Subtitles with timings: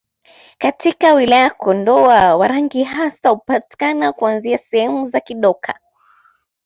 [0.57, 5.79] Katika wilaya ya Kondoa Warangi hasa hupatikana kuanzia sehemu za Kidoka